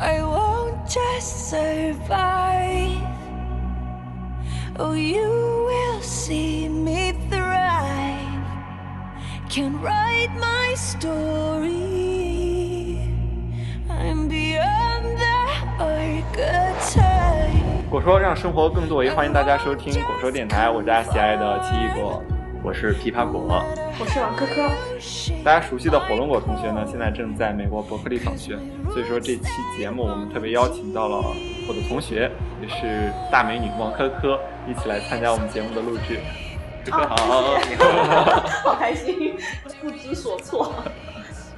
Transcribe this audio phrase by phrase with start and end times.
[0.00, 3.02] I won't just survive.
[4.78, 8.46] Oh, you will see me thrive.
[9.50, 11.80] Can write my story.
[13.90, 17.48] I'm beyond the archetype.
[17.90, 22.22] 果说让生活更多维，欢迎大家收听果说电台，我是大家喜爱的奇异果，
[22.62, 23.64] 我是枇杷果。
[24.00, 25.42] 我是王珂珂。
[25.44, 28.58] 大家熟悉的火龙果同学呢，现在正在美国伯克利访学，
[28.90, 31.16] 所以说这期节目我们特别邀请到了
[31.68, 32.30] 我的同学，
[32.60, 36.18] 也是大美女王珂珂，一起来参加我们节目的录制。
[36.84, 38.40] 珂珂好， 你好。
[38.64, 39.36] 好开心，
[39.80, 40.72] 不知所措。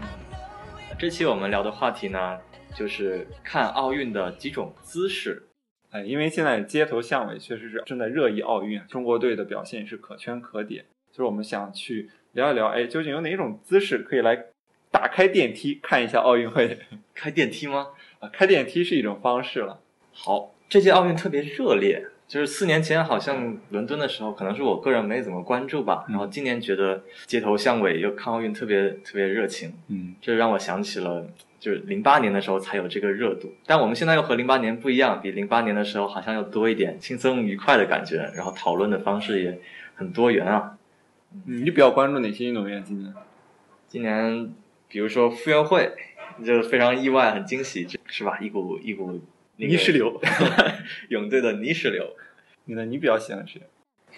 [0.99, 2.37] 这期我们聊的话题呢，
[2.77, 5.47] 就是看奥运的几种姿势。
[5.91, 14.47] 哎，因为现在街头巷尾确实是正在热议奥运，中国队的表现也是可圈可点，就是我们想去聊一聊，哎，究竟有哪种姿势可以来
[14.93, 16.79] 打开电梯看一下奥运会？
[17.13, 17.89] 开电梯吗？
[18.21, 19.81] 啊，开电梯是一种方式了。
[20.13, 31.27] 好，这届奥运特别热烈，就是四年前好像伦敦的时候，可能是我个人没怎么关注吧，然后今年觉得街头巷尾又看奥运特别特别热情，嗯，这让我想起了
[31.59, 39.59] 就是零八年的时候才有这个热度，但我们现在又和零八年不一样，比零八年的时候好像要多一点轻松愉快的感觉，然后讨论的方式也
[39.97, 40.79] 很多元啊。
[41.47, 43.13] 嗯你比较关注哪些运动员今年？
[43.89, 44.55] 今年
[44.89, 45.91] 比如说傅园慧，
[46.47, 48.39] 就非常意外，很惊喜，是吧？
[48.39, 49.21] 一股一股
[49.61, 50.19] 那个泥石流，
[51.11, 52.03] 泳队的泥石流。
[52.65, 52.85] 你呢？
[52.87, 53.61] 你比较喜欢谁？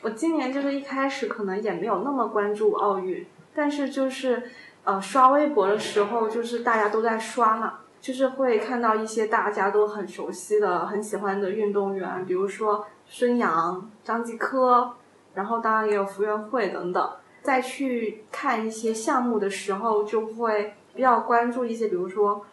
[0.03, 4.43] 我今年就是一开始可能也没有那么关注奥运，但是就是
[4.85, 14.95] 呃刷微博的时候，就是大家都在刷嘛，就是会看到一些大家都很熟悉的、很喜欢的运动员，比如说孙杨、张继科，
[15.35, 17.11] 然后当然也有傅园慧等等。
[17.43, 22.45] 再去看一些项目的时候，就会比较关注一些，比如说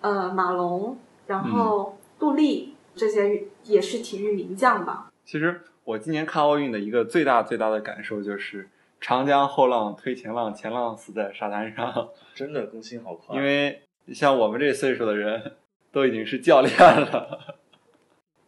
[0.00, 5.10] 呃马龙，然后杜丽这些也是体育名将吧。
[5.24, 8.68] 其实我今年看奥运的一个最大最大的感受就是
[9.00, 12.10] 长江后浪推前浪，前浪死在沙滩上。
[12.32, 15.54] 真的更新好快，因为像我们这岁数的人，
[15.90, 17.56] 都已经是教练了，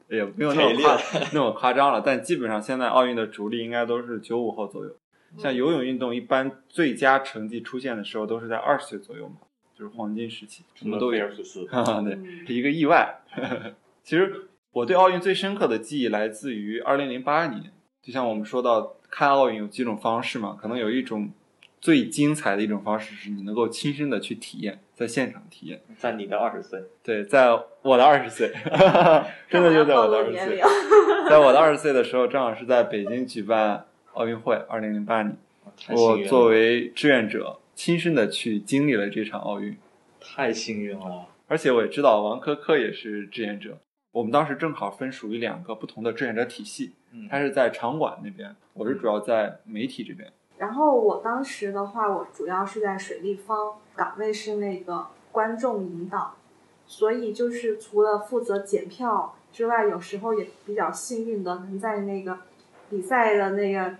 [0.08, 1.00] 也没有那么夸
[1.32, 2.00] 那么夸张了。
[2.00, 4.92] 但基本上现在奥运的主力应该都是九五后左右。
[5.36, 9.38] 像游泳运动，一般最佳成绩出现的时候都是在二十岁左右嘛，
[9.76, 11.18] 就是黄金时期，什么都有。
[11.18, 11.64] 菲尔普斯。
[11.64, 13.22] 哈哈，对，是一个意外。
[14.02, 17.72] 其实我对奥运最深刻的记忆来自于二零零八年，
[18.02, 21.30] 就像我们说到看奥运有几种方式嘛，可能有一种
[21.80, 25.80] 最精彩的一种方式是你能够亲身的去体验，在现场体验。
[25.96, 27.48] 在你的二十岁，对，在
[27.82, 28.52] 我的二十岁，
[29.48, 30.60] 真的就在我的二十岁，
[31.28, 35.36] 在我的二十岁的时候，正好是在北京举办奥运会，二零零八年，
[35.90, 39.76] 我作为志愿者，亲身的去经历了这场奥运。
[40.20, 41.26] 太幸运了。
[41.46, 43.78] 而且我也知道王珂珂也是志愿者，
[44.12, 50.32] 我们当时正好分属于两个不同的志愿者体系，嗯他是在场馆那边，我是主要在媒体这边。
[50.56, 56.36] 然后我当时的话，我主要是在水立方岗位是那个观众引导，
[56.86, 62.38] 所以就是除了负责检票之外，有时候也比较幸运的能在那个
[62.88, 63.96] 比赛的那个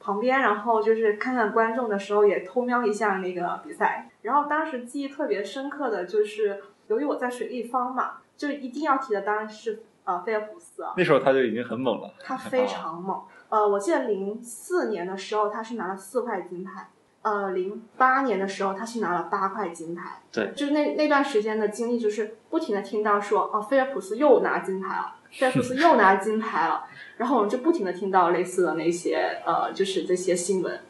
[0.00, 4.10] 旁边，然后就是看看观众的时候也偷瞄一下那个比赛。
[4.22, 13.18] 然后当时记忆特别深刻的就是，由于我在水立方嘛，就一定要提的当然是呃菲尔普斯啊，那时候他就已经很猛了，他非常猛。
[13.48, 16.88] 呃，我记得零四年的时候他是拿了四块金牌，
[17.22, 20.20] 呃，零八年的时候他是拿了八块金牌。
[20.30, 26.84] 对就是那那段时间的经历，就是不停的听到说，哦，菲尔普斯又拿金牌了，菲尔普斯又拿金牌了，
[27.16, 30.80] 然后我们就不停的听到类似的那些呃，就是这些新闻。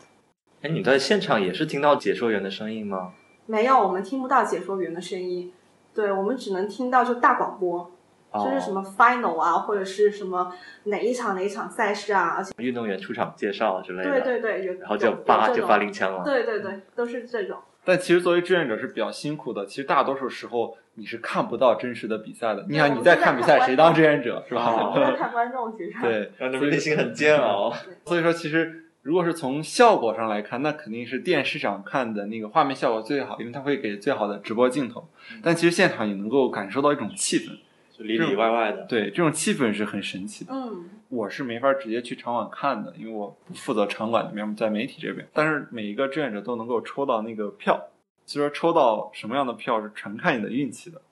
[0.62, 3.12] 哎，你在现场也是听到解说员的声音吗？
[3.46, 5.52] 没有，我们听不到解说员的声音，
[5.94, 7.90] 对我们只能听到就大广播，
[8.34, 10.52] 就是什么么 final 啊，或者是什么
[10.84, 16.24] 哪一场哪一场赛事啊，而且运动员出场介绍之类的，对对对，有然后就叭就发令枪了。
[16.24, 17.58] 对对对，都是这种。
[17.84, 22.64] 但其实作为志愿者是比较辛苦的，其实大多数时候你是看不到真实的比赛的。
[22.68, 24.94] 你想你在看比赛，谁当志愿者是吧？
[25.18, 27.72] 看观众，其实对，让他们内心很煎熬。
[28.04, 35.08] 所以说，其实如果是从效果上来看，那肯定是电视上看的那个画面效果最好，因为它会给最好的直播镜头。
[35.42, 37.58] 但其实现场也能够感受到一种气氛，
[37.90, 38.84] 就里里外外的。
[38.84, 40.52] 对，这种气氛是很神奇的。
[40.54, 45.26] 嗯，我是没法直接去场馆看的，因为我不负责场馆那边，在媒体这边。
[45.32, 47.88] 但是每一个志愿者都能够抽到那个票，
[48.24, 51.02] 就说抽到什么样的票是纯看你的运气的。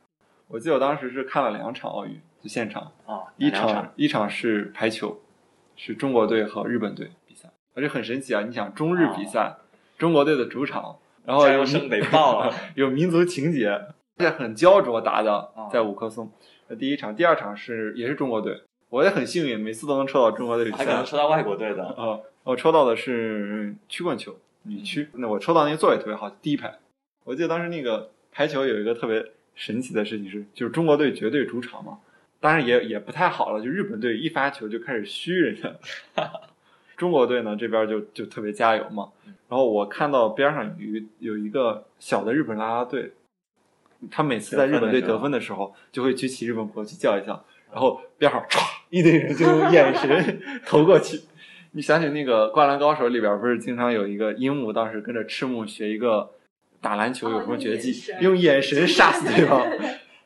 [0.47, 5.21] 我记得我当时是看了两场奥运，就现场，啊，一场一场是排球，
[5.75, 7.11] 是中国队和日本队
[7.75, 8.43] 而且很神奇啊！
[8.47, 9.57] 你想中日比赛，
[9.99, 12.55] 中国队的主场，然后有加油声得爆了。
[12.75, 16.31] 有民族情节，而且很焦灼打的啊，在五棵松。
[16.69, 21.05] 那第一场，第二场是也是中国队，我也很幸运，每次都能抽到中国队比还可能。
[21.05, 21.85] 抽到外国队的。
[21.87, 26.79] 啊，我抽到的是曲棍球女区，那我抽到那个座位特别好，第一排。
[27.25, 29.25] 我记得当时那个排球有一个特别
[29.55, 31.99] 神奇的事情是，就是中国队绝对主场嘛，
[32.41, 35.71] 当然也也不太好了，就日本队一发球就开始虚人家，
[37.01, 39.09] 中国队呢这边就就特别加油嘛。
[39.49, 43.13] 然后我看到边上有一有一个小的日本啦啦队，
[44.11, 47.43] 他每次在日本队得分的时候，就会举起日本国旗叫一叫，
[47.73, 48.61] 然后边上唰
[48.91, 51.23] 一堆人就用眼神 投过去。
[51.73, 56.31] 你想起那个《灌篮高手》里边不是经常有一个樱木，当时跟着赤木学一个
[56.81, 59.67] 打篮球有什么绝技，哦用眼神杀死对方。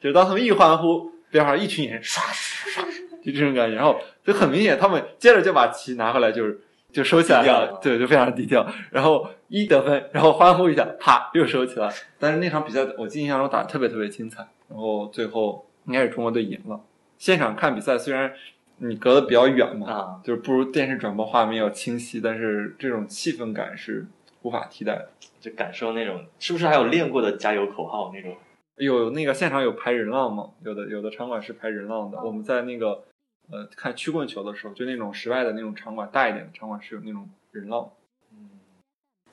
[0.01, 3.77] 就是当他们一欢呼，边上一群人唰唰唰，就这种感觉。
[3.77, 6.61] 然后就很明显，他们接着就把旗拿回来，就是
[6.91, 8.67] 就收起来了，对，就非常低调。
[8.91, 11.93] 然后一得分，然后欢呼一下，啪又收起来。
[12.19, 16.81] 但是那场比赛我记印象中打的特别特别精彩，然后最后应该是中国队赢了。
[17.19, 18.33] 现场看比赛虽然
[18.79, 24.07] 你隔得比较远嘛，啊，就是不如电视转播画面要清晰，但是这种气氛感是
[24.43, 25.09] 无法替代的。
[25.41, 28.35] 就感受那种，是不是还有练过的加油口号那种？
[28.79, 30.49] 有那个现场有排人浪吗？
[30.65, 32.19] 有的有的场馆是排人浪的。
[32.25, 33.05] 我们在那个
[33.51, 37.91] 呃看曲棍球的时候，就那种室外的那种场馆，大一点的场馆是有那种人浪。
[38.33, 38.51] 嗯，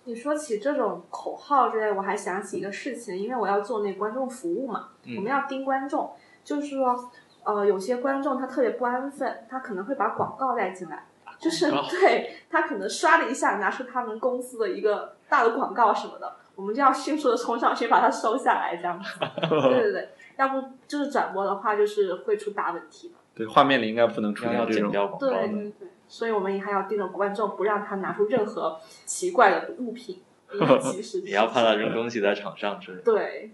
[0.04, 6.14] 你说起这种口号之类，我还想起一个事情，因为我要做那观众服务嘛，嗯我们要盯观众，
[6.44, 7.12] 就是说，
[7.44, 11.06] 呃，有些观众他特别不安分，他可能会把广告带进来，
[11.40, 19.20] 就是 对他可能刷了一下，拿出他们公司的一个大的广告什么的，我们就要迅速的冲上去把它收下来，这样子。
[19.50, 23.16] 对对对，要不就是转播的话，就是会出大问题的。
[23.34, 24.92] 对，画面里应该不能出现这种。
[25.20, 30.22] 对对对，所以我们也还要盯着观众，不让他拿出任何奇怪的物品。
[31.24, 33.16] 也 要怕他扔东西在场上之类对。
[33.16, 33.52] 对，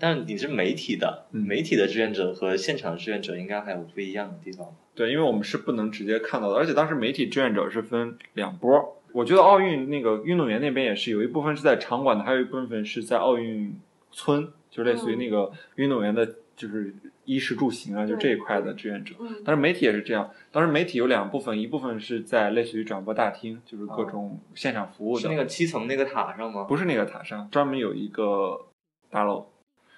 [0.00, 4.72] 但是你是媒体的，嗯媒体的志愿者和现场的志愿者应该还有不一样的地方吧？
[4.96, 9.00] 对，因为我们是不能直接看到的，而且当时媒体志愿者是分两波。
[9.12, 13.80] 我觉得奥运那个运动员那边也是有一部分是在场馆的，还有一部分是在奥运
[14.10, 16.26] 村，就是类似于那个运动员的，
[16.56, 16.92] 就是
[17.24, 19.14] 衣食住行啊，就这一块的志愿者。
[19.20, 26.64] 嗯，但是媒体也是这样，当时媒体有两部分，一部分是在类似于转播大厅，就是各种现场服务的，是那个七层那个塔上吗？
[26.64, 28.66] 不是那个塔上，专门有一个
[29.10, 29.46] 大楼。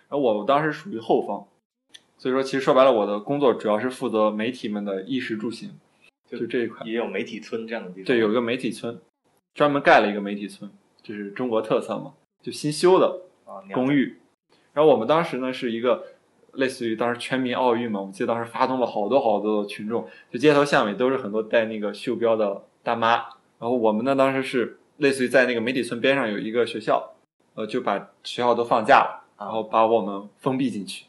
[0.08, 1.46] 然后我当时属于后方，
[2.16, 5.70] 所以说其实说白了，我的工作主要是负责媒体们的衣食住行，
[6.30, 6.86] 就这一块。
[6.86, 8.04] 也有媒体村这样的地方。
[8.04, 8.96] 对，有一个媒体村，
[9.54, 10.70] 专门盖了一个媒体村，
[11.02, 14.16] 就是中国特色嘛，就新修的啊，公寓。
[14.72, 16.04] 然后我们当时呢是一个
[16.56, 23.12] 类似于当时全民奥运嘛，我记得当时发动了好多好多的群众，就街头巷尾都是很多戴那个袖标的大妈。
[23.58, 27.14] 然后我们呢当时是类似于在那个媒体村边上有一个学校，
[27.54, 31.06] 呃，就把学校都放假了，然后把我们封闭进去，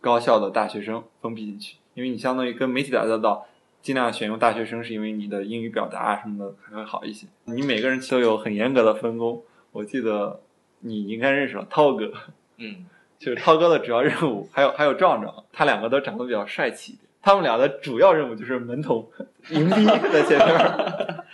[0.00, 3.46] 高校的大学生封闭进去，因为你相当于跟媒体打交道。
[3.82, 7.26] 尽量选用大学生，是因为你的英语表达啊什么的还会好一些。
[7.44, 9.42] 你每个人都有很严格的分工。
[9.72, 10.40] 我记得
[10.80, 12.10] 你应该认识了涛哥，
[12.56, 12.86] 嗯，
[13.24, 17.08] 就是涛哥的主要任务，还有还有壮壮，他两个都长得比较帅气一点。
[17.22, 19.10] 他们俩的主要任务就是门童、
[19.48, 21.24] 迎宾 在前面，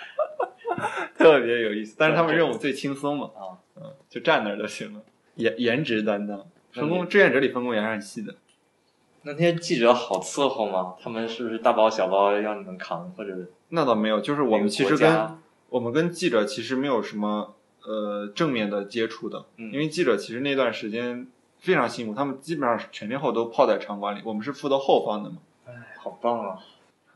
[1.19, 1.97] 特别有意思。
[1.99, 5.01] 但是他们任务最轻松嘛，啊，嗯，就站那儿就行了。
[5.35, 8.37] 颜颜值担当，分工志愿者里分工也是很细的。
[9.23, 10.95] 那那些记者好伺候吗？
[11.03, 13.37] 他们是不是大包小包要你们扛，或者
[13.71, 15.29] 那倒没有，就是我们其实跟
[15.71, 21.27] 我们跟记者其实没有什么呃正面的接触的，嗯因为记者其实那段时间
[21.61, 25.37] 非常辛苦，他们基本上全天候都泡在场馆里，我们是负责后方的嘛。
[25.67, 26.59] 哎好棒啊！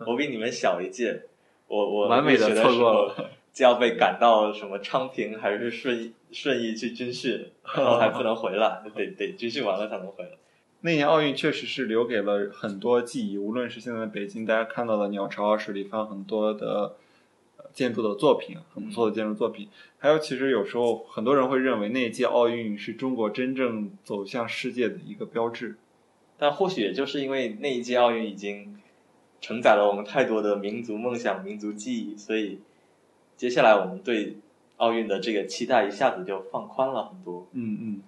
[0.06, 1.22] 我比你们小一届，
[1.66, 10.30] 我我完美的错过了就要被赶到什么昌平还是顺义顺义去军训，然后还不能回来，得得军训完了才能回来。
[10.80, 16.96] 那年奥运确实是留给了很多记忆，无论是现在北京大家看到的鸟巢、水立方很多的呃
[17.74, 25.76] 建筑的作品，很不错的建筑作品，还有其实有时候很多人会认为那一届奥运是中国真正走向世界的一个标志。
[26.38, 28.78] 但或许也就是因为那一届奥运已经
[29.40, 32.60] 承载了我们太多的民族梦想、民族记忆，所以
[33.36, 34.38] 接下来我们对
[34.76, 37.46] 奥运的这个期待一下子就放宽了很多。
[37.52, 38.02] 嗯嗯，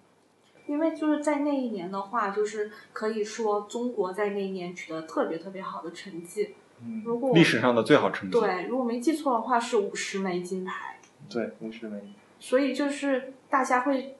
[0.67, 6.55] 因为就是在那一年的话，就是可以说中国在那一年取得特别特别好的成绩。
[6.85, 8.39] 嗯如果历史上的最好成绩。
[8.39, 12.01] 对，如果没记错的话是五十枚金牌，对，五十枚。
[12.39, 14.17] 所以就是大家会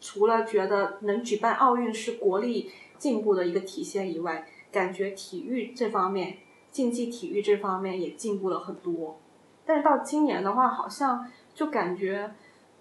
[0.00, 6.38] 除了觉得能举办奥运是国力进步的一个体现以外，感觉体育这方面、
[6.70, 9.18] 竞技体育这方面也进步了很多。
[9.66, 12.32] 但是到今年的话，好像就感觉，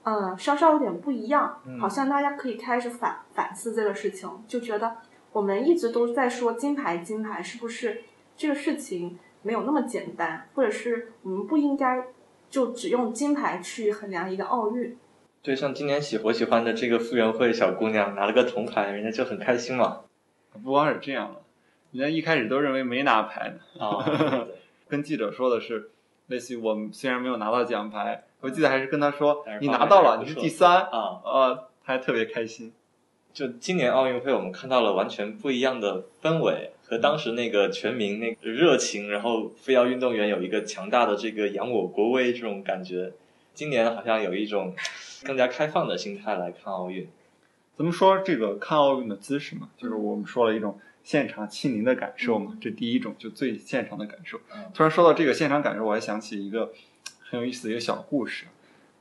[0.03, 4.97] 呃，稍稍有点不一样，嗯好像大家可以开始反反思这个事情，就觉得
[5.33, 8.03] 我们一直都在说金牌金牌，是不是
[8.37, 12.05] 这个事情没有那么简单，或者是我们不应该
[12.49, 14.95] 就只用金牌去衡量一个奥运？
[15.41, 20.01] 对，像今年喜我喜欢的这个傅园慧小姑娘拿了个铜牌，人家就很开心嘛。
[20.63, 21.41] 不光是这样了，
[21.91, 23.85] 人家一开始都认为没拿牌呢。
[23.85, 24.55] 啊，对
[24.87, 25.89] 跟记者说的是，
[26.27, 32.73] 类似于我们虽然没有拿到奖牌，我记得还是跟他说你拿到了，你是第三，啊，呃，他还特别开心。
[33.33, 43.11] 就今年奥运会，我们看到了完全不一样的氛围，和当时那个全民那个热情，然后非要运动员有一个强大的这个扬我国威这种感觉。
[43.53, 44.73] 今年好像有一种
[45.25, 47.05] 更加开放的心态来看奥运。
[47.77, 54.71] 咱们说这个看奥运的姿势嘛，就是我们说了一种现场亲临的感受嘛，这第一种就最现场的感受嗯。
[54.73, 56.71] 突然说到这个现场感受，我还想起一个
[57.19, 58.45] 很有意思的一个小故事，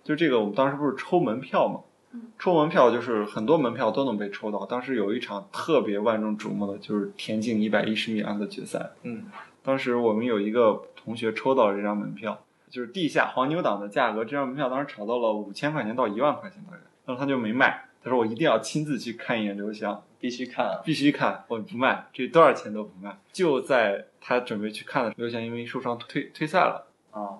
[0.02, 1.95] 就这个我们当时不是抽门票嘛嗯，
[2.38, 4.64] 抽门票就是很多门票都能被抽到。
[4.64, 8.90] 当时有一场特别万众瞩目的，就是田径一百一十米栏的决赛。
[9.02, 9.24] 嗯，
[9.62, 20.80] 当时我们有一个同学抽到了这张门票，就是地下黄牛党的价格，这张门票当时炒到了五千块钱到一万块钱大概，然后他就没卖，他说我一定要亲自去看一眼刘翔，必须看啊。
[20.84, 23.18] 必须看，我不卖，这多少钱都不卖。
[23.32, 27.38] 就在他准备去看的时候，刘翔因为受伤退退赛了，啊，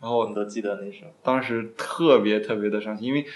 [0.00, 1.10] 然后我们都记得那时候。
[1.22, 3.26] 当时特别特别的伤心，因为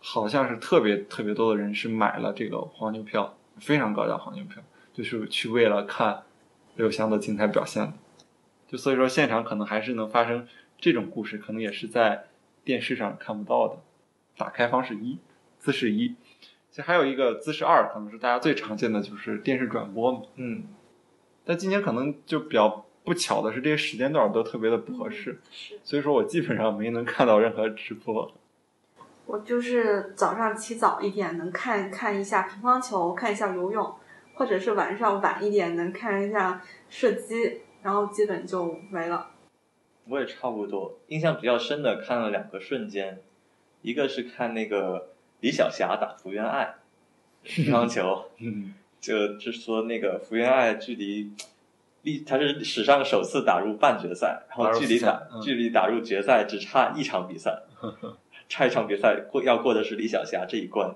[0.00, 6.22] 好像是特别特别多的人是买了这个黄牛票，非常高价黄牛票，就是去为了看
[6.76, 7.92] 刘翔的精彩表现的。
[8.66, 10.46] 就所以说，现场可能还是能发生
[10.78, 12.24] 这种故事，可能也是在
[12.64, 13.78] 电视上看不到的。
[14.36, 15.18] 打开方式一，
[15.58, 16.14] 姿势一，
[16.70, 20.22] 其实还有一个姿势二，可能是大家最常见的就是电视转播嘛。
[20.36, 20.64] 嗯，
[21.44, 28.32] 但今年可能就比较不巧的是，这些时间段都特别的不合适，是所以说我基本上没能看到任何直播。
[29.30, 33.94] 我就是早上起早一点能看看一下乒乓球，看一下游泳，
[34.34, 39.30] 或者是晚上晚一点能看一下射击，然后基本就没了。
[40.08, 40.98] 我也差不多。
[41.06, 43.20] 印象比较深的看了两个瞬间，
[43.82, 46.74] 一个是看那个李晓霞打福原爱
[47.44, 51.32] 乒乓球， 嗯， 就就说那个福原爱距离
[52.02, 57.62] 历他是史上首次打入半决赛，然后距离打嗯距离打入决赛只差一场比赛，
[58.50, 60.94] 差一场比赛过要过的是李晓霞这一关。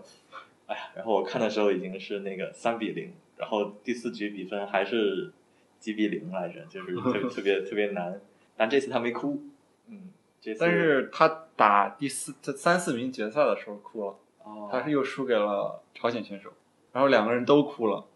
[0.67, 5.33] 哎呀，然后我看的时候已经是那个三比零，然后第四局比分还是
[5.79, 8.21] 几比零来着，就是特 特别特别难。
[8.57, 9.43] 但这次他没哭，
[9.89, 16.53] 嗯，这次但是他打第四、这三四名决赛的时候哭了，哦他是又输给了朝鲜选手，
[16.93, 18.07] 然后两个人都哭了，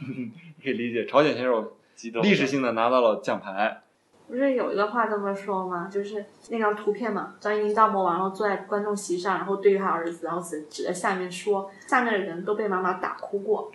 [0.62, 1.06] 可以理解。
[1.06, 3.82] 朝鲜选手激动历史性的拿到了奖牌，
[4.28, 5.88] 不是有一个话这么说吗？
[5.90, 13.70] 就是那张图片嘛，张怡大魔王然后坐在观众席上，然后对着他儿子，然后指指着下面说，下面的人都被妈妈打哭过。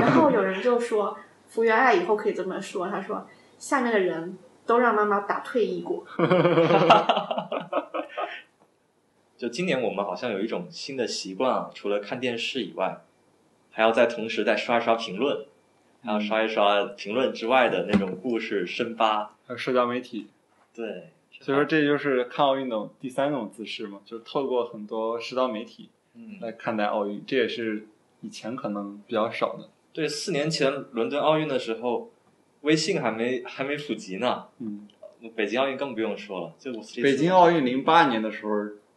[0.00, 1.16] 然后有人就说，
[1.48, 3.26] 福原爱以后可以这么说，他说
[3.58, 6.04] 下面的人都让妈妈打退役过。
[9.36, 13.00] 就今年我们好像有一种新的习惯啊，除了看电视以外，
[13.70, 15.46] 还要在同时再刷刷评论，
[16.02, 19.30] 还要刷一刷评论之外的那种故事深扒。
[19.46, 20.28] 还有社交媒体，
[20.74, 27.86] 对，所以说这就是看奥运的第三种姿势嘛，就是透过很多社交媒体嗯，来看待奥运，这也是
[28.20, 29.68] 以前可能比较少的。
[29.92, 32.10] 对，四年前伦敦奥运的时候，
[32.62, 34.88] 微信还没还没普及呢，嗯，
[35.36, 36.54] 北京奥运更不用说了。
[36.58, 38.52] 就北京奥运零八年的时候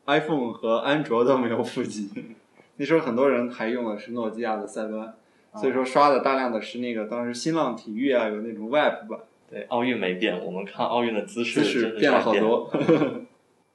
[0.05, 2.09] ，iPhone 和安卓都没有普及，
[2.77, 5.15] 那时候很多人还用的是诺基亚的塞班，
[5.57, 9.19] 所以说刷的大量的是那个当时新浪体育啊有那种 Web 版，
[9.49, 12.71] 对奥运没变，我们看奥运的姿势姿势真是变了改好多。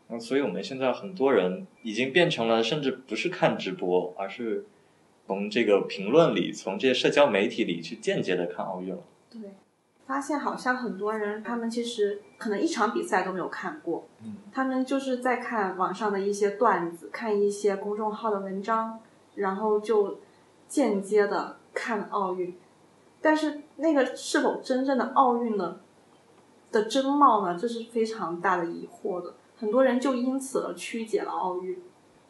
[0.09, 4.67] 嗯，所以我们现在很多人已经变成了，甚至不是看直播，而是
[5.27, 9.03] 从这个评论里，从这些社交媒体里去间接的看奥运了。
[9.31, 9.41] 对，
[10.07, 18.99] 发现好像很多人他们其实可能一场比赛都没有看过，嗯，他们就是在看网上的一些段子，看一些公众号的文章，
[19.37, 20.19] 然后就
[20.67, 21.59] 间接的
[21.99, 22.57] 看奥运。
[23.21, 25.77] 但是那个是否真正的奥运呢
[26.71, 27.59] 的真貌呢？
[27.61, 29.35] 这是非常大的疑惑的。
[29.59, 31.77] 很多人就因此而曲解了奥运，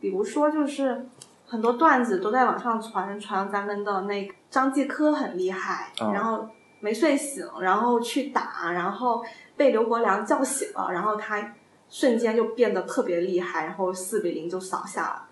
[0.00, 1.06] 比如说就是
[1.46, 6.48] 很多段子都在网上传传咱们的那个张继科很厉害，啊然后
[6.80, 9.22] 没睡醒，然后去打，然后
[9.56, 11.54] 被刘国梁叫醒了，然后他
[11.88, 15.28] 瞬间就变得特别厉害，然后四比零就扫下了。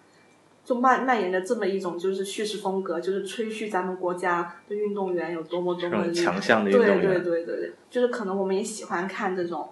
[0.68, 9.70] 就蔓蔓延的这么一种就是叙事风格，就是吹嘘咱们国家的运动员有多么多么强项的运动员对对对对对，就是可能我们也喜欢看这种，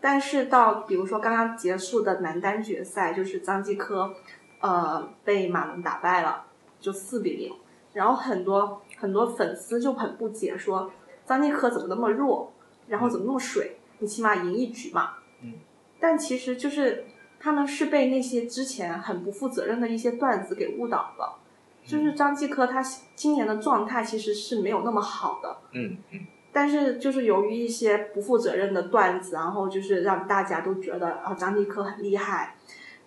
[0.00, 4.14] 但是到比如说刚刚结束的男单决赛，就是张继科，
[4.60, 6.44] 呃被马龙打败了，
[6.78, 7.52] 就四比零。
[7.92, 10.88] 然后很多很多粉丝就很不解，说
[11.26, 12.52] 张继科怎么那么弱，
[12.86, 13.76] 然后怎么那么水？
[13.98, 15.14] 你起码赢一局嘛。
[15.42, 15.54] 嗯。
[15.98, 17.06] 但其实就是
[17.42, 21.40] 他们是被那些之前很不负责任的一些段子给误导了。
[21.84, 22.80] 就是张继科他
[23.16, 25.56] 今年的状态其实是没有那么好的。
[25.72, 26.20] 嗯嗯。
[26.52, 32.56] 但是就是由于一些不负责任的段子，然后就是让大家都觉得啊张继科很厉害，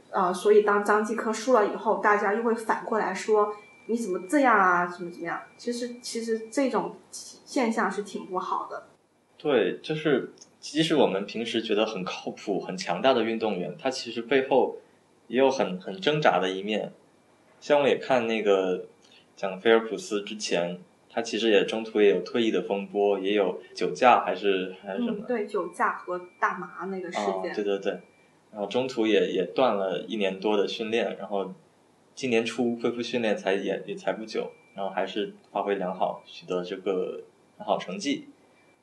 [0.10, 5.40] 呃，所以当张继科输了以后，大家又会反过来说你怎么这样啊，怎么怎么样？
[5.56, 8.88] 其实其实这种现象是挺不好的。
[9.38, 10.34] 对，就是
[10.68, 14.78] 即使我们平时觉得很靠谱、很强大的运动员，他其实背后
[15.28, 16.92] 也有很很挣扎的一面。
[17.62, 18.88] 像我也看那个
[19.36, 20.80] 讲菲尔普斯之前。
[21.08, 25.24] 他其实也中途也有退役的风波，也有酒驾还是还是什么？
[25.26, 27.56] 对，酒驾和大麻那个事件。
[27.56, 27.94] 对对对，
[28.52, 31.54] 然后中途也也断了一年多的训练，然后
[32.14, 37.24] 今年初恢复训练才也也才不久，然后还是发挥良好，取得这个
[37.58, 38.28] 很好成绩。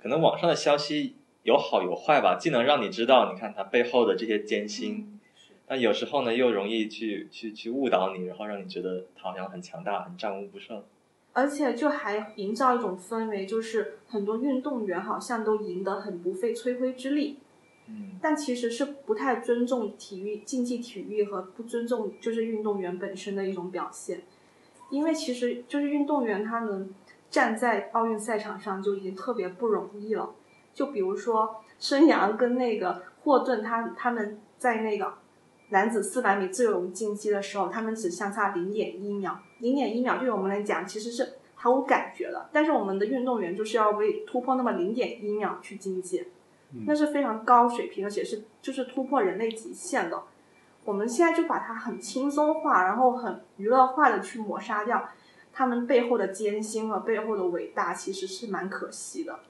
[0.02, 5.18] 可能网上的消息有好有坏吧，既能让你知道你看他背后的这些艰辛，
[5.66, 10.82] 但有时候呢又容易去去去误导你，然后让你觉得他好像很强大，很战无不胜。
[11.32, 17.38] 而且就还营造一种氛围，就是很多运动员好像都赢得很不费吹灰之力，
[17.88, 24.20] 嗯，但其实是不太尊重体育竞技体育和不尊重就是运动员本身的一种表现，
[24.90, 26.94] 因为其实就是运动员他能
[27.30, 30.34] 站在奥运赛场上就已经特别不容易了，
[30.75, 35.14] 就比如说孙杨跟那个霍顿，他他们在那个。
[35.69, 42.50] 男子四百米自由泳竞技的时候，他们只相差零点一秒，零点一秒对我们来讲其实是毫无感觉的。
[42.52, 46.26] 但是我们的运动员就是要为突破那么零点一秒去竞技，
[46.85, 50.25] 那是非常高水平，而且是就是突破人类极限的。
[50.85, 55.09] 我们现在就把它很轻松化，然后很娱乐化的去抹杀掉
[55.55, 59.41] 他们背后的艰辛和背后的伟大，其实是蛮可惜的。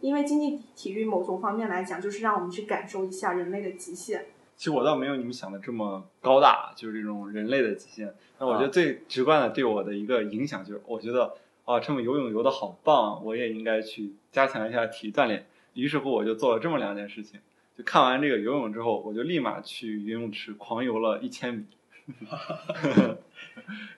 [0.00, 4.26] 因为竞技体育某种方面来讲，就是让我们去感受一下人类的极限。
[4.56, 8.14] 其实我倒没有你们想的这么高大，就是这种人类的极限。
[8.38, 15.46] 那我觉得最直观的对我的一个影响就是，我觉得啊，这么游泳游的好棒，我也应该去加强一下体育锻炼。
[15.74, 17.40] 于是乎，我就做了这么两件事情。
[17.76, 21.64] 就看完这个游泳之后，我就立马去游泳池狂游了一千米。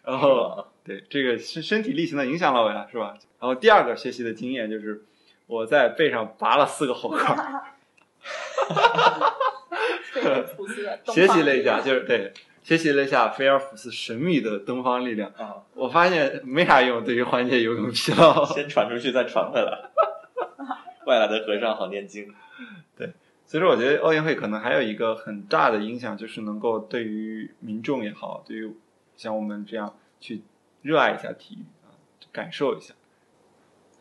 [0.05, 3.19] 然后，对这个身身体力行的影响了我呀，是吧？
[3.41, 5.05] 然后第二个学习的经验就是，
[5.55, 7.37] 我在背上拔了四个后块。
[11.13, 15.57] 学习了一下，就是对，学习了一下菲尔普斯神秘的东方力量啊！
[15.75, 18.45] 我发现没啥用，对于缓解游泳疲劳。
[18.55, 19.91] 先传出去，再传回来。
[21.07, 22.35] 外来的和尚好念经。
[22.97, 23.13] 对，
[23.45, 28.75] 所以说我觉得奥运会可能还有一个很大的影响，就是能够对于民众也好，对于
[29.17, 30.43] 像我们这样去
[30.81, 31.93] 热爱一下体育啊，
[32.33, 32.95] 感受一下。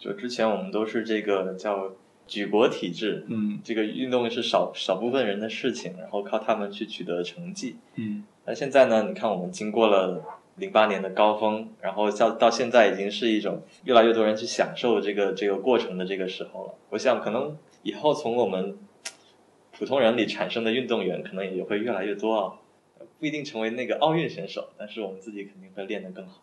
[0.03, 1.93] 就之前我们都是这个叫。
[2.25, 9.03] 举国体制，嗯，这个运动是少少部分人的事情，然后靠他们去取得成绩，嗯，那现在呢？
[9.09, 10.23] 你看，我们经过了
[10.55, 16.75] 零八年的高峰，然后到到现在已经是一种越来越多人去享受这个这个过程的这个时候了。
[16.91, 18.77] 我想，可能以后从我们
[19.73, 22.53] 普通人里产生的运动员，可能也会越来越多啊，
[23.19, 26.41] 不一定成为那个奥运选手，但是我们自己肯定会练得更好。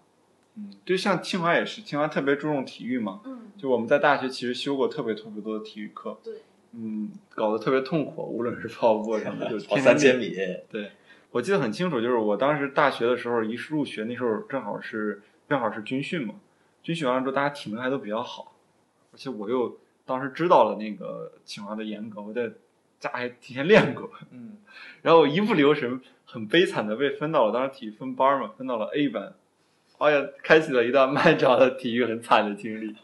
[0.56, 3.20] 嗯，就像清华也是，清华特别注重体育嘛。
[3.24, 3.50] 嗯。
[3.56, 6.18] 就我们在大学其实修过特别特别多的体育课。
[6.24, 6.34] 对。
[6.72, 10.32] 嗯，搞得特别痛苦，无论是跑步什么，就跑三千米。
[10.70, 10.92] 对，
[11.32, 16.36] 我记得很清楚，就是我当时大学的时候，一入学那时候正好是正好是军训嘛，
[16.80, 18.54] 军训完了之后大家体能还都比较好，
[19.12, 22.48] 而且我又当时知道了那个清华的严格，我在
[23.00, 24.08] 家还提前练过。
[24.30, 24.58] 嗯。
[25.02, 29.34] 然后我一不留神，很悲惨的被分到了当时体育分班嘛，分到了 A 班。
[30.00, 32.96] 哎呀，开启了一段漫长的体育很惨的经历。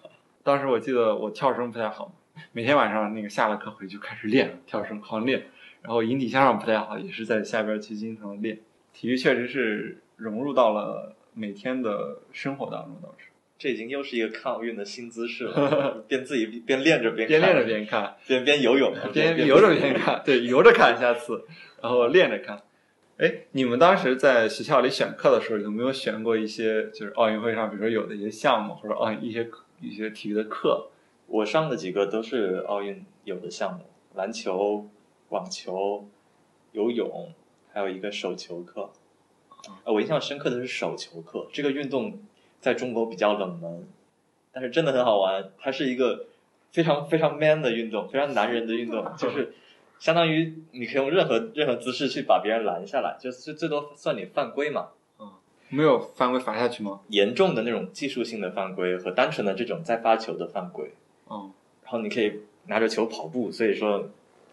[0.42, 2.10] 当时我记得我跳绳不太好，
[2.52, 5.44] 每天晚上那个下了课回去开始练跳绳，狂练。
[5.82, 8.60] 然后引体向上不太好，也是在下边去经常练。
[8.94, 13.26] 体育确实是融入到了每天的生活当中，倒是。
[13.58, 21.44] 这已经又是一个看奥运的新姿势了， 边自己边练着边边练着边看，边边游泳，边游着边看， 对，游着看下次，
[21.82, 22.62] 然后练着看。
[23.18, 29.48] 哎，你们当时在学校里选课的时候，有没有选过一些就是奥运会上，比如说有的一些项目，或者奥运一些
[29.80, 30.88] 一些体育的课？
[31.26, 34.86] 我上的几个都是奥运有的项目，篮球、
[35.30, 36.06] 网球、
[36.72, 37.32] 游泳，
[37.72, 38.90] 还有一个手球课。
[39.66, 42.20] 啊，我印象深刻的是手球课，这个运动
[42.60, 43.88] 在中国比较冷门，
[44.52, 45.50] 但是真的很好玩。
[45.58, 46.26] 它是一个
[46.70, 49.54] 非常非常 man 的运动，非常男人的运动，就是
[49.98, 54.88] 相当于你可以用任何任何姿势去把别人拦下来，就是最多算你犯规嘛。
[55.18, 55.30] 嗯
[55.68, 57.00] 没有犯规罚下去吗？
[57.08, 60.92] 严重的那种技术性的犯规和单纯的这种在发球的犯规，
[61.28, 61.50] 嗯，
[61.82, 64.08] 然后你可以拿着球跑步，所以说，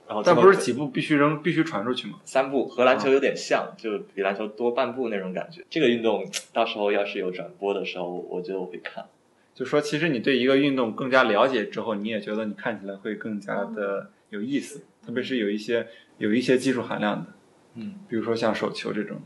[0.07, 2.19] 然后但不是几步必须扔，必须传出去吗？
[2.25, 5.63] 三步和篮球有点像，就比篮球多半步那种感觉。
[5.69, 9.05] 这个运动到时候要是有转播的时候，我觉得我会看。
[9.53, 17.33] 就说其实你对一个运动更加了解之后，你也觉得你看起来会更加的有意思，特别是有一些有一些技术含量的，
[17.75, 19.17] 嗯，比如说像手球这种。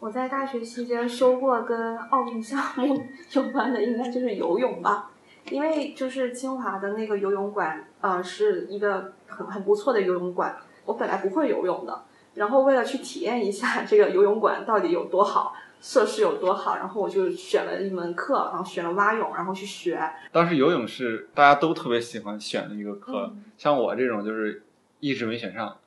[0.00, 3.00] 我在大学期间修过跟奥运项目
[3.32, 5.12] 有关的，应该就是游泳吧。
[5.50, 10.56] 因为就是清华的那个游泳馆，呃，是一个很很不错的游泳馆。
[10.84, 15.54] 我本来不会游泳的，然后为了去体验一下这个游泳馆到底有多好，
[15.88, 19.96] 设施有多好，然后我就选了一门课，然后选了蛙泳，然后去学。
[20.32, 24.64] 当时游泳是大家都特别喜欢选的一个课，嗯像我这种就是
[24.98, 25.78] 一直没选上，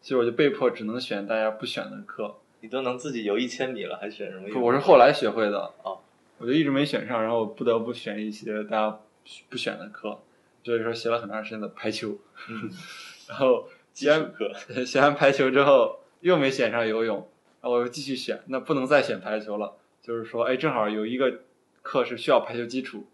[0.00, 2.36] 所以我就被迫只能选大家不选的课。
[2.60, 4.48] 你都能自己游一千米了，还选什么？
[4.48, 5.72] 不，我是后来学会的。
[5.82, 5.98] 哦，
[6.38, 9.00] 我就一直没选上，然后不得不选一些大家
[9.48, 10.20] 不选的课，
[10.62, 12.16] 所以说学了很长时间的排球。
[12.48, 12.70] 嗯，
[13.28, 14.52] 然后基础课。
[14.86, 17.28] 选完排球之后又没选上游泳，
[17.68, 19.74] 我又继续选，那不能再选排球了。
[20.02, 21.40] 就是说，哎，正好有一个
[21.82, 23.06] 课是需要排球基础，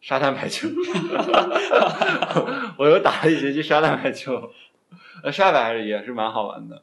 [0.00, 0.68] 沙滩排球，
[2.78, 4.50] 我又打了一学期沙滩排球，
[5.22, 6.82] 呃，沙排还是也是蛮好玩的。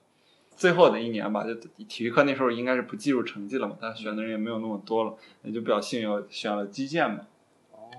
[0.55, 7.21] 最后的一年吧，就体育课那时候应该是不计入成绩了嘛，但选的人也没有那么多了，也就比较幸运，选了击剑嘛。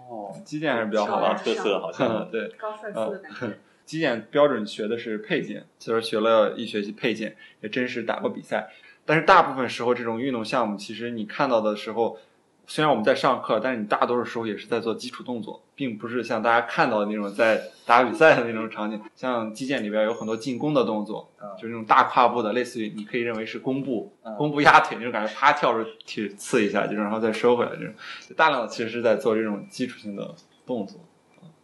[0.09, 2.27] 哦，击剑还是比较好好玩玩特色好像。
[2.31, 3.59] 对，高帅气的感觉。
[3.87, 8.69] 击剑标准学的是配件，所以说学了一学期配件，也真实打过比赛。
[9.07, 12.19] 但是大部分时候，这种运动项目，其实你看到的时候，
[12.67, 19.01] 虽然我们在上课，但是你大多数时候也是在做基础动作，并不是像大家看到的那种在打比赛的那种场景。
[19.15, 27.95] 像击剑里边有很多进攻的动作，啊就是那种大跨步的，类似于你可以认为是弓步，嗯弓步压腿那种感觉，啪跳出去刺一下，就然后再收回来，这种
[28.37, 30.35] 大量的其实是在做这种基础性的
[30.67, 30.99] 动作。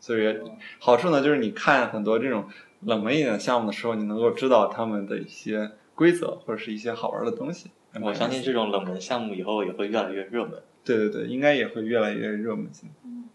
[0.02, 0.36] 啊所以
[0.80, 2.44] 好处呢，就是你看很多这种
[2.80, 7.70] 冷门一点的项目的时候，你能够知道他们的一些规则或者是一些好玩的东西。
[8.02, 10.60] 我相信这种冷门项目以后也会越来越热门。
[10.82, 12.68] 对对对，应该也会越来越热门
[13.04, 13.28] 嗯。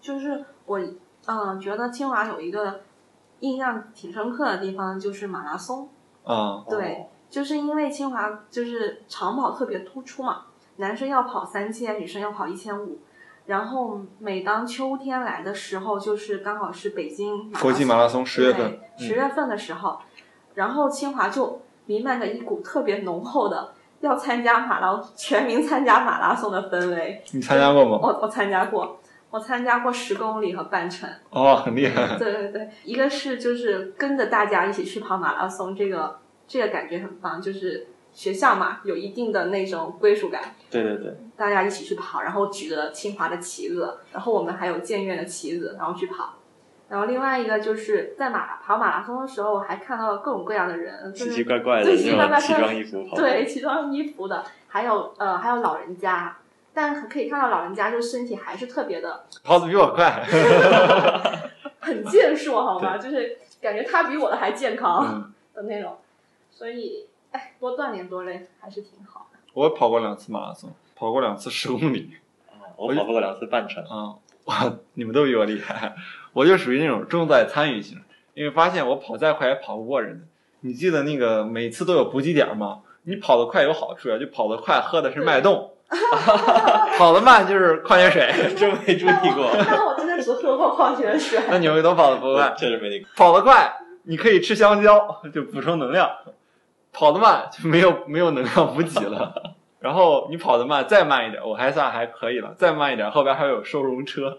[0.00, 0.80] 就是我
[1.26, 2.80] 嗯、觉得清华有一个
[3.40, 5.90] 印象挺深刻的地方，就是马拉松。
[6.24, 13.00] 啊，对，就是因为清华就是长跑特别突出嘛，男生要跑三千，女生要跑一千五。
[13.50, 19.98] 然后每当秋天来的时候，就是刚好是北京国际马拉松十月份，十月份的时候，
[20.54, 27.24] 然后清华就弥漫着一股特别浓厚的要参加马拉全民参加马拉松的氛围。
[27.32, 27.98] 你参加过吗？
[28.00, 31.10] 我我参加过，我参加过十公里和半程。
[31.30, 32.16] 哦，很厉害。
[32.16, 46.34] 对对对，一个是就是跟着大家一起去跑马拉松，这个这个感觉很棒，就是学校嘛，有一定的那种归属感，对对对，大家一起去跑，然后举着清华的旗子，然后我们还有建院的旗子，然后去跑。
[46.88, 53.16] 然后另外一个就是在马跑马拉松的时候，我还看到了各种各样的人，就是奇奇怪怪的奇奇怪怪种奇装异服跑步。
[53.16, 56.36] 对，奇装异服的，还有呃还有老人家，
[56.74, 60.26] 但可以看到老人家就是身体还是特别的跑得比我快。
[61.78, 62.98] 很健硕，好吗？
[62.98, 65.96] 就是感觉他比我的还健康嗯，的那种，
[66.50, 69.38] 所以哎，多锻炼多累还是挺好的。
[69.54, 72.12] 我跑过两次马拉松，跑过两次十公里。
[72.48, 73.84] 啊我跑过两次半程。
[73.84, 74.14] 啊，
[74.46, 75.94] 哇，你们都比我厉害，
[76.32, 77.98] 我就属于那种重在参与型，
[78.34, 80.24] 因为发现我跑再快也跑不过人家。
[80.62, 82.80] 你记得那个每次都有补给点吗？
[83.04, 85.72] 你跑得快有好处呀，就跑得快喝的是脉动，
[86.98, 88.30] 跑得慢就是矿泉水。
[88.56, 91.38] 真没注意过，那我真的只喝过矿泉水。
[91.48, 93.06] 那你们都跑得不快，确实没那个。
[93.16, 93.72] 跑得快
[94.04, 96.08] 你可以吃香蕉，就补充能量；
[96.92, 99.56] 跑得慢就没有没有能量补给了。
[99.80, 102.54] 然后你跑得慢，再慢一点，我还算还可以了。
[102.58, 104.38] 再慢一点，后边还有收容车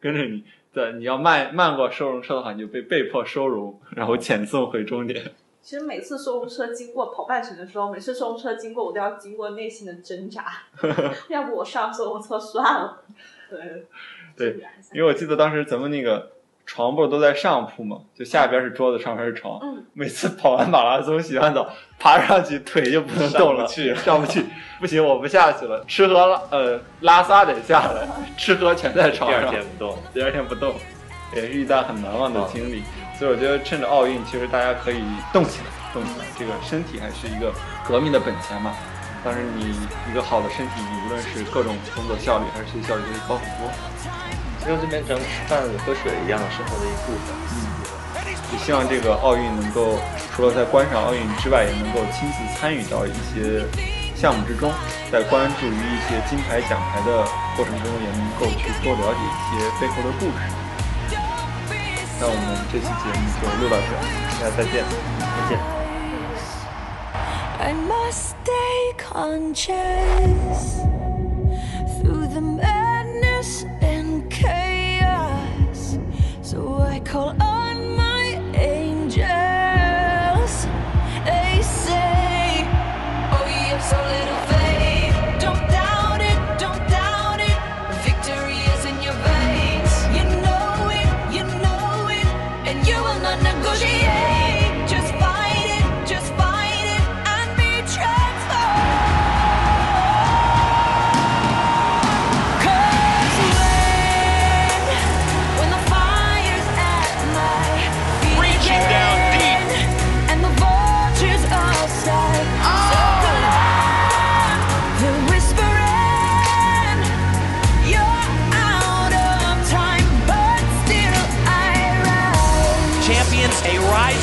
[0.00, 0.44] 跟着你。
[0.72, 5.32] 对，你要慢慢过收容车的话，你就被被迫收容，然后遣送回终点。
[5.60, 10.44] 其实每次收容车经过跑半程的时候，每次收容车经过，我都要经过内心的挣扎，
[11.28, 13.02] 要不我上收容车算了。
[13.50, 13.84] 对
[14.36, 16.30] 对，因为我记得当时咱们那个
[16.72, 19.58] 床不是都在上铺嘛，就下边是桌子，上边是床。
[19.60, 24.46] 嗯，每次跑完马拉松、洗完澡，爬上去腿就不能动了， 上不去上不去，
[24.78, 25.84] 不行，我不下去了。
[25.88, 28.06] 吃喝拉呃拉撒得下来，
[28.38, 29.50] 吃喝全在床上第上。
[29.50, 30.72] 二天不动，第二天不动，
[31.34, 32.84] 也是一段很难忘的经历。
[33.18, 35.02] 所以我觉得趁着奥运，其实大家可以
[35.32, 37.52] 动起来，动起来，这个身体还是一个
[37.84, 38.72] 革命的本钱嘛。
[39.24, 39.74] 但是你
[40.08, 43.68] 一个好的身体，你无论是各种工作效率还是学习效率都会高很多。
[44.64, 47.34] 最后就变成吃饭喝水一样生活的一部分。
[47.52, 47.70] 嗯
[48.52, 49.96] 也希望这个奥运能够
[50.34, 53.62] 除了在观赏奥运之外，也能够亲自参与到一些
[54.16, 54.72] 项目之中，
[55.12, 57.24] 在关注于一些金牌奖牌的
[57.56, 60.34] 过程中，也能够去多了解一些背后的故事。
[62.18, 63.88] 那我们这期节目就录到这，
[64.42, 64.84] 大家再见，
[65.20, 65.50] 再见。
[67.60, 70.82] I must stay conscious
[72.02, 73.64] through the madness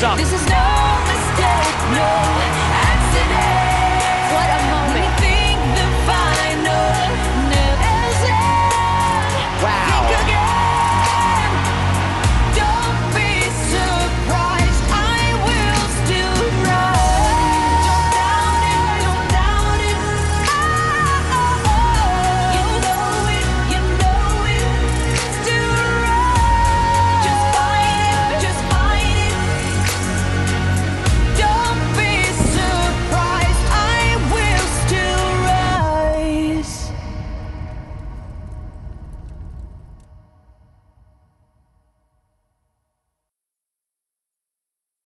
[0.02, 0.16] up.
[0.16, 2.47] This is no mistake, no.